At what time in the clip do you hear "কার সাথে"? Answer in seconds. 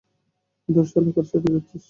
1.15-1.47